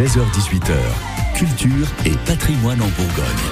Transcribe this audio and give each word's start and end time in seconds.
16h18h, 0.00 0.72
culture 1.34 1.86
et 2.06 2.14
patrimoine 2.24 2.80
en 2.80 2.88
Bourgogne. 2.88 3.44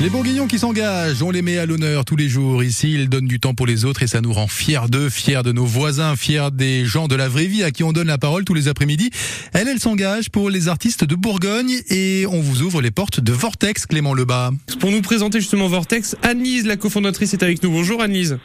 Les 0.00 0.08
Bourguignons 0.08 0.46
qui 0.46 0.60
s'engagent, 0.60 1.20
on 1.20 1.32
les 1.32 1.42
met 1.42 1.58
à 1.58 1.66
l'honneur 1.66 2.04
tous 2.04 2.14
les 2.14 2.28
jours. 2.28 2.62
Ici, 2.62 2.94
ils 2.94 3.08
donnent 3.08 3.26
du 3.26 3.40
temps 3.40 3.54
pour 3.54 3.66
les 3.66 3.84
autres 3.84 4.04
et 4.04 4.06
ça 4.06 4.20
nous 4.20 4.32
rend 4.32 4.46
fiers 4.46 4.88
d'eux, 4.88 5.08
fiers 5.08 5.42
de 5.42 5.50
nos 5.50 5.64
voisins, 5.64 6.14
fiers 6.14 6.50
des 6.52 6.84
gens 6.84 7.08
de 7.08 7.16
la 7.16 7.28
vraie 7.28 7.46
vie 7.46 7.64
à 7.64 7.72
qui 7.72 7.82
on 7.82 7.90
donne 7.90 8.06
la 8.06 8.18
parole 8.18 8.44
tous 8.44 8.54
les 8.54 8.68
après-midi. 8.68 9.10
Elle, 9.52 9.66
elle 9.66 9.80
s'engage 9.80 10.30
pour 10.30 10.48
les 10.48 10.68
artistes 10.68 11.02
de 11.02 11.16
Bourgogne 11.16 11.80
et 11.88 12.24
on 12.28 12.40
vous 12.40 12.62
ouvre 12.62 12.80
les 12.80 12.92
portes 12.92 13.18
de 13.18 13.32
Vortex, 13.32 13.86
Clément 13.86 14.14
Lebas. 14.14 14.52
Pour 14.78 14.92
nous 14.92 15.02
présenter 15.02 15.40
justement 15.40 15.66
Vortex, 15.66 16.14
Annelise, 16.22 16.66
la 16.66 16.76
cofondatrice, 16.76 17.34
est 17.34 17.42
avec 17.42 17.64
nous. 17.64 17.70
Bonjour 17.72 18.00
Annelise. 18.00 18.38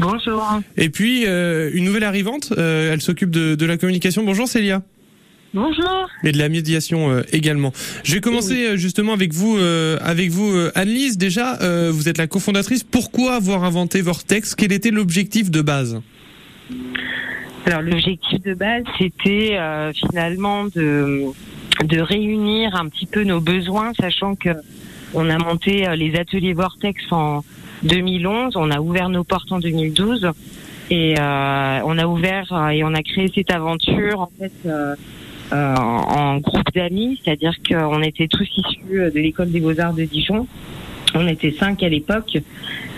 Bonjour. 0.00 0.60
Et 0.76 0.90
puis, 0.90 1.24
euh, 1.24 1.70
une 1.72 1.84
nouvelle 1.84 2.04
arrivante, 2.04 2.52
euh, 2.58 2.92
elle 2.92 3.00
s'occupe 3.00 3.30
de, 3.30 3.54
de 3.54 3.64
la 3.64 3.78
communication. 3.78 4.22
Bonjour 4.22 4.48
Célia. 4.48 4.82
Bonjour. 5.54 6.08
Et 6.24 6.32
de 6.32 6.38
la 6.38 6.48
médiation 6.48 7.12
euh, 7.12 7.22
également. 7.30 7.72
Je 8.02 8.14
vais 8.14 8.20
commencer 8.20 8.66
euh, 8.66 8.76
justement 8.76 9.12
avec 9.12 9.32
vous, 9.32 9.56
euh, 9.56 9.98
avec 10.00 10.30
vous, 10.30 10.52
euh, 10.52 10.72
Annelise. 10.74 11.16
Déjà, 11.16 11.58
vous 11.90 12.08
êtes 12.08 12.18
la 12.18 12.26
cofondatrice. 12.26 12.82
Pourquoi 12.82 13.34
avoir 13.36 13.62
inventé 13.62 14.02
Vortex? 14.02 14.56
Quel 14.56 14.72
était 14.72 14.90
l'objectif 14.90 15.52
de 15.52 15.62
base? 15.62 16.02
Alors 17.66 17.82
l'objectif 17.82 18.42
de 18.42 18.54
base, 18.54 18.82
c'était 18.98 19.56
finalement 19.94 20.64
de, 20.64 21.26
de 21.84 22.00
réunir 22.00 22.74
un 22.74 22.88
petit 22.88 23.06
peu 23.06 23.22
nos 23.22 23.40
besoins, 23.40 23.92
sachant 23.98 24.34
que 24.34 24.50
on 25.14 25.30
a 25.30 25.38
monté 25.38 25.86
les 25.96 26.16
ateliers 26.16 26.52
Vortex 26.52 27.00
en 27.12 27.44
2011, 27.84 28.56
on 28.56 28.70
a 28.72 28.80
ouvert 28.80 29.08
nos 29.08 29.22
portes 29.22 29.52
en 29.52 29.60
2012 29.60 30.30
et 30.90 31.14
on 31.18 31.98
a 31.98 32.06
ouvert 32.06 32.70
et 32.72 32.82
on 32.82 32.92
a 32.92 33.02
créé 33.02 33.30
cette 33.34 33.52
aventure 33.52 34.20
en 34.20 34.30
fait 34.38 34.52
en, 35.52 35.56
en 35.56 36.36
groupe 36.38 36.72
d'amis, 36.74 37.20
c'est-à-dire 37.22 37.54
qu'on 37.68 38.02
était 38.02 38.28
tous 38.28 38.48
issus 38.56 39.10
de 39.14 39.20
l'école 39.20 39.50
des 39.50 39.60
beaux-arts 39.60 39.94
de 39.94 40.04
Dijon. 40.04 40.46
On 41.14 41.28
était 41.28 41.52
cinq 41.52 41.82
à 41.84 41.88
l'époque 41.88 42.38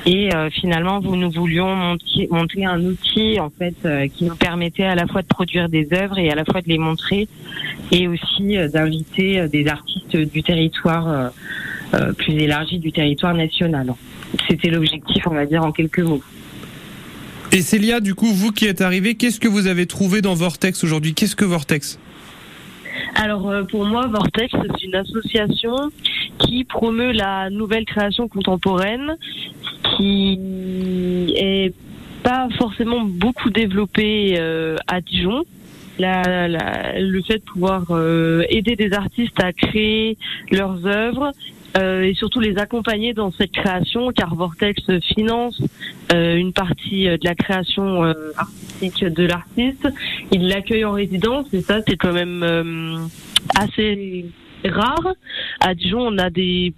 et 0.06 0.34
euh, 0.34 0.48
finalement 0.48 1.02
nous 1.02 1.30
voulions 1.30 1.74
monter, 1.76 2.28
monter 2.30 2.64
un 2.64 2.82
outil 2.82 3.38
en 3.38 3.50
fait 3.50 3.74
euh, 3.84 4.08
qui 4.08 4.24
nous 4.24 4.36
permettait 4.36 4.84
à 4.84 4.94
la 4.94 5.06
fois 5.06 5.20
de 5.20 5.26
produire 5.26 5.68
des 5.68 5.88
œuvres 5.92 6.18
et 6.18 6.30
à 6.30 6.34
la 6.34 6.46
fois 6.46 6.62
de 6.62 6.68
les 6.68 6.78
montrer 6.78 7.28
et 7.92 8.08
aussi 8.08 8.56
euh, 8.56 8.68
d'inviter 8.68 9.40
euh, 9.40 9.48
des 9.48 9.66
artistes 9.66 10.16
du 10.16 10.42
territoire 10.42 11.08
euh, 11.08 11.28
euh, 11.92 12.12
plus 12.14 12.32
élargi 12.32 12.78
du 12.78 12.90
territoire 12.90 13.34
national. 13.34 13.92
C'était 14.48 14.70
l'objectif, 14.70 15.26
on 15.26 15.34
va 15.34 15.44
dire 15.44 15.62
en 15.62 15.72
quelques 15.72 16.00
mots. 16.00 16.22
Et 17.52 17.60
Célia, 17.60 18.00
du 18.00 18.14
coup, 18.14 18.32
vous 18.32 18.50
qui 18.50 18.66
êtes 18.66 18.80
arrivée, 18.80 19.14
qu'est-ce 19.14 19.40
que 19.40 19.48
vous 19.48 19.66
avez 19.66 19.86
trouvé 19.86 20.22
dans 20.22 20.34
Vortex 20.34 20.82
aujourd'hui? 20.84 21.12
Qu'est-ce 21.12 21.36
que 21.36 21.44
Vortex? 21.44 21.98
Alors 23.18 23.48
euh, 23.48 23.62
pour 23.64 23.84
moi, 23.86 24.06
Vortex, 24.08 24.52
c'est 24.52 24.84
une 24.84 24.94
association 24.94 25.90
qui 26.38 26.64
promeut 26.64 27.12
la 27.12 27.48
nouvelle 27.50 27.84
création 27.86 28.28
contemporaine, 28.28 29.16
qui 29.96 31.32
est 31.36 31.72
pas 32.22 32.48
forcément 32.58 33.00
beaucoup 33.02 33.50
développée 33.50 34.36
euh, 34.38 34.76
à 34.86 35.00
Dijon. 35.00 35.44
La, 35.98 36.46
la- 36.46 37.00
le 37.00 37.22
fait 37.22 37.38
de 37.38 37.42
pouvoir 37.44 37.84
euh, 37.90 38.42
aider 38.50 38.76
des 38.76 38.92
artistes 38.92 39.42
à 39.42 39.52
créer 39.54 40.18
leurs 40.50 40.84
œuvres 40.86 41.32
euh, 41.78 42.02
et 42.02 42.12
surtout 42.14 42.40
les 42.40 42.58
accompagner 42.58 43.14
dans 43.14 43.32
cette 43.32 43.52
création, 43.52 44.10
car 44.12 44.34
Vortex 44.34 44.82
finance 45.14 45.58
euh, 46.12 46.36
une 46.36 46.52
partie 46.52 47.04
de 47.06 47.18
la 47.24 47.34
création 47.34 48.04
euh, 48.04 48.12
artistique 48.36 49.04
de 49.04 49.24
l'artiste. 49.24 49.88
Il 50.32 50.48
l'accueille 50.48 50.84
en 50.84 50.92
résidence 50.92 51.52
et 51.54 51.60
ça, 51.60 51.80
c'est 51.86 51.96
quand 51.96 52.12
même 52.12 52.42
euh, 52.42 52.98
assez 53.56 54.26
rare. 54.64 55.14
À 55.60 55.74
Dijon, 55.74 56.00
on 56.00 56.18
a 56.18 56.30
des 56.30 56.74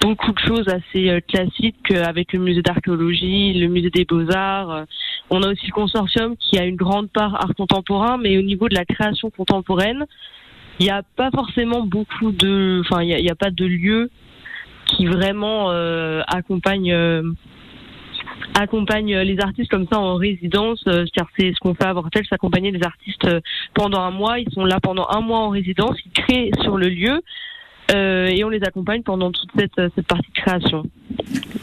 beaucoup 0.00 0.32
de 0.32 0.38
choses 0.40 0.68
assez 0.68 1.08
euh, 1.08 1.20
classiques 1.20 1.90
euh, 1.92 2.04
avec 2.04 2.32
le 2.32 2.40
musée 2.40 2.62
d'archéologie, 2.62 3.54
le 3.54 3.68
musée 3.68 3.90
des 3.90 4.04
beaux-arts. 4.04 4.70
Euh, 4.70 4.84
On 5.30 5.42
a 5.42 5.52
aussi 5.52 5.66
le 5.66 5.72
consortium 5.72 6.36
qui 6.36 6.58
a 6.58 6.64
une 6.64 6.76
grande 6.76 7.08
part 7.10 7.34
art 7.36 7.54
contemporain, 7.56 8.18
mais 8.18 8.36
au 8.36 8.42
niveau 8.42 8.68
de 8.68 8.74
la 8.74 8.84
création 8.84 9.30
contemporaine, 9.30 10.04
il 10.78 10.84
n'y 10.84 10.90
a 10.90 11.02
pas 11.02 11.30
forcément 11.30 11.82
beaucoup 11.86 12.32
de, 12.32 12.80
enfin, 12.84 13.02
il 13.02 13.08
n'y 13.08 13.28
a, 13.28 13.32
a 13.32 13.36
pas 13.36 13.50
de 13.50 13.64
lieu 13.64 14.10
qui 14.86 15.06
vraiment 15.06 15.70
euh, 15.70 16.22
accompagne 16.26 16.92
euh, 16.92 17.22
accompagne 18.58 19.14
les 19.18 19.38
artistes 19.40 19.70
comme 19.70 19.86
ça 19.90 19.98
en 19.98 20.16
résidence. 20.16 20.82
euh, 20.88 21.04
car 21.14 21.26
c'est 21.38 21.52
ce 21.52 21.58
qu'on 21.60 21.74
fait 21.74 21.84
à 21.84 21.92
Vortex, 21.92 22.26
accompagner 22.32 22.70
les 22.70 22.82
artistes 22.82 23.24
euh, 23.26 23.40
pendant 23.74 24.00
un 24.00 24.10
mois. 24.10 24.38
Ils 24.38 24.50
sont 24.52 24.64
là 24.64 24.80
pendant 24.80 25.06
un 25.10 25.20
mois 25.20 25.40
en 25.40 25.50
résidence, 25.50 25.96
ils 26.04 26.12
créent 26.12 26.50
sur 26.62 26.76
le 26.76 26.88
lieu. 26.88 27.20
euh, 27.94 28.26
et 28.26 28.42
on 28.44 28.48
les 28.48 28.62
accompagne 28.64 29.02
pendant 29.02 29.30
toute 29.30 29.48
cette, 29.56 29.80
cette 29.94 30.06
partie 30.08 30.30
de 30.34 30.40
création. 30.40 30.82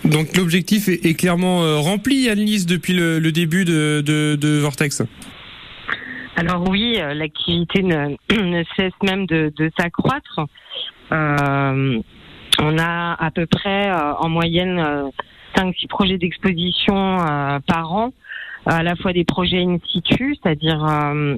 Donc 0.05 0.35
l'objectif 0.37 0.87
est, 0.87 1.05
est 1.05 1.15
clairement 1.15 1.63
euh, 1.63 1.77
rempli, 1.77 2.29
Annelise, 2.29 2.65
depuis 2.65 2.93
le, 2.93 3.19
le 3.19 3.31
début 3.31 3.65
de, 3.65 4.01
de, 4.05 4.35
de 4.39 4.57
Vortex. 4.59 5.01
Alors 6.35 6.67
oui, 6.69 6.97
euh, 6.99 7.13
l'activité 7.13 7.83
ne, 7.83 8.15
ne 8.31 8.63
cesse 8.77 8.93
même 9.03 9.25
de, 9.25 9.51
de 9.57 9.69
s'accroître. 9.77 10.39
Euh, 11.11 11.99
on 12.61 12.77
a 12.77 13.13
à 13.19 13.31
peu 13.31 13.45
près 13.45 13.89
euh, 13.89 14.13
en 14.15 14.29
moyenne 14.29 14.79
euh, 14.79 15.09
5-6 15.55 15.87
projets 15.87 16.17
d'exposition 16.17 17.19
euh, 17.19 17.59
par 17.67 17.93
an, 17.93 18.13
à 18.65 18.83
la 18.83 18.95
fois 18.95 19.13
des 19.13 19.23
projets 19.23 19.61
in 19.61 19.77
situ, 19.91 20.35
c'est-à-dire, 20.41 20.83
euh, 20.85 21.35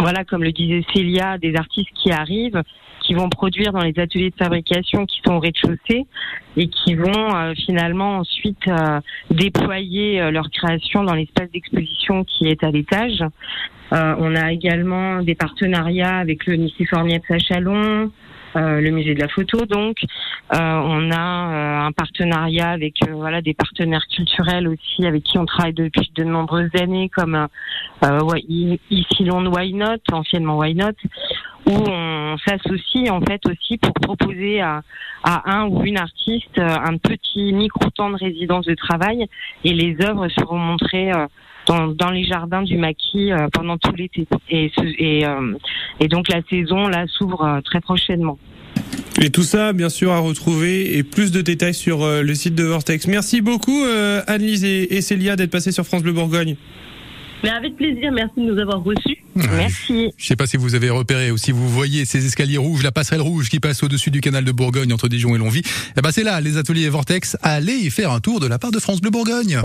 voilà, 0.00 0.24
comme 0.24 0.42
le 0.42 0.52
disait 0.52 0.84
Célia, 0.94 1.38
des 1.38 1.54
artistes 1.56 1.90
qui 1.94 2.10
arrivent, 2.10 2.62
qui 3.00 3.14
vont 3.14 3.28
produire 3.28 3.72
dans 3.72 3.82
les 3.82 3.98
ateliers 3.98 4.30
de 4.30 4.36
fabrication 4.36 5.06
qui 5.06 5.20
sont 5.26 5.34
au 5.34 5.40
rez-de-chaussée 5.40 6.06
et 6.56 6.68
qui 6.68 6.94
vont 6.94 7.34
euh, 7.34 7.52
finalement 7.54 8.18
ensuite 8.18 8.70
déployer 9.30 10.30
leur 10.30 10.50
création 10.50 11.02
dans 11.02 11.14
l'espace 11.14 11.50
d'exposition 11.50 12.24
qui 12.24 12.46
est 12.46 12.62
à 12.62 12.70
l'étage. 12.70 13.24
On 13.90 14.34
a 14.36 14.52
également 14.52 15.20
des 15.20 15.34
partenariats 15.34 16.16
avec 16.16 16.46
le 16.46 16.56
Nice 16.56 16.72
Formiette 16.88 17.24
à 17.28 17.38
Chalon, 17.38 17.74
euh, 17.74 18.08
le 18.54 18.90
musée 18.90 19.14
de 19.14 19.20
la 19.20 19.28
photo 19.28 19.64
donc. 19.66 19.96
Euh, 20.52 20.58
on 20.58 21.10
a 21.10 21.14
euh, 21.14 21.86
un 21.86 21.92
partenariat 21.92 22.70
avec 22.70 22.96
euh, 23.08 23.12
voilà 23.14 23.40
des 23.40 23.54
partenaires 23.54 24.04
culturels 24.14 24.68
aussi 24.68 25.06
avec 25.06 25.22
qui 25.22 25.38
on 25.38 25.46
travaille 25.46 25.72
depuis 25.72 26.10
de 26.14 26.24
nombreuses 26.24 26.70
années 26.78 27.08
comme 27.08 27.34
euh, 27.34 27.46
euh, 28.04 28.38
ici 28.90 29.24
Londres 29.24 29.52
Why 29.56 29.72
Not, 29.72 29.98
anciennement 30.12 30.58
Why 30.58 30.74
Not, 30.74 30.92
où 31.66 31.72
on 31.72 32.36
s'associe 32.46 33.10
en 33.10 33.20
fait 33.22 33.40
aussi 33.46 33.78
pour 33.78 33.94
proposer 33.94 34.60
à, 34.60 34.82
à 35.24 35.54
un 35.54 35.68
ou 35.68 35.82
une 35.84 35.98
artiste 35.98 36.58
euh, 36.58 36.76
un 36.84 36.98
petit 36.98 37.52
micro 37.52 37.88
temps 37.90 38.10
de 38.10 38.16
résidence 38.16 38.66
de 38.66 38.74
travail 38.74 39.26
et 39.64 39.72
les 39.72 39.96
œuvres 40.04 40.28
seront 40.28 40.58
montrées 40.58 41.12
euh, 41.12 41.26
dans, 41.72 41.86
dans 41.88 42.10
les 42.10 42.24
jardins 42.24 42.62
du 42.62 42.76
maquis 42.76 43.32
euh, 43.32 43.48
pendant 43.52 43.78
tout 43.78 43.92
l'été. 43.96 44.26
Et, 44.50 44.70
ce- 44.76 44.94
et, 44.98 45.24
euh, 45.26 45.54
et 46.00 46.08
donc 46.08 46.28
la 46.28 46.40
saison 46.50 46.88
là 46.88 47.04
s'ouvre 47.08 47.42
euh, 47.44 47.60
très 47.62 47.80
prochainement. 47.80 48.38
Et 49.20 49.30
tout 49.30 49.42
ça, 49.42 49.72
bien 49.72 49.88
sûr, 49.90 50.10
à 50.12 50.18
retrouver 50.18 50.96
et 50.96 51.02
plus 51.02 51.30
de 51.32 51.40
détails 51.42 51.74
sur 51.74 52.02
euh, 52.02 52.22
le 52.22 52.34
site 52.34 52.54
de 52.54 52.64
Vortex. 52.64 53.06
Merci 53.06 53.40
beaucoup, 53.40 53.84
euh, 53.84 54.22
Annelise 54.26 54.64
et, 54.64 54.96
et 54.96 55.00
Célia, 55.02 55.36
d'être 55.36 55.50
passées 55.50 55.72
sur 55.72 55.84
France 55.84 56.02
Bleu 56.02 56.12
Bourgogne. 56.12 56.56
Mais 57.44 57.50
avec 57.50 57.74
plaisir, 57.74 58.12
merci 58.12 58.34
de 58.36 58.42
nous 58.52 58.58
avoir 58.60 58.84
reçus. 58.84 59.18
Merci. 59.34 60.10
Je 60.16 60.26
sais 60.26 60.36
pas 60.36 60.46
si 60.46 60.56
vous 60.56 60.76
avez 60.76 60.90
repéré 60.90 61.32
ou 61.32 61.36
si 61.38 61.50
vous 61.50 61.68
voyez 61.68 62.04
ces 62.04 62.24
escaliers 62.24 62.56
rouges, 62.58 62.84
la 62.84 62.92
passerelle 62.92 63.20
rouge 63.20 63.48
qui 63.48 63.58
passe 63.58 63.82
au-dessus 63.82 64.12
du 64.12 64.20
canal 64.20 64.44
de 64.44 64.52
Bourgogne 64.52 64.92
entre 64.92 65.08
Dijon 65.08 65.34
et 65.34 65.38
Longwy. 65.38 65.62
Eh 65.98 66.00
ben 66.00 66.12
c'est 66.12 66.22
là, 66.22 66.40
les 66.40 66.56
ateliers 66.56 66.88
Vortex. 66.88 67.36
Allez 67.42 67.74
y 67.74 67.90
faire 67.90 68.12
un 68.12 68.20
tour 68.20 68.38
de 68.38 68.46
la 68.46 68.60
part 68.60 68.70
de 68.70 68.78
France 68.78 69.00
Bleu 69.00 69.10
Bourgogne. 69.10 69.58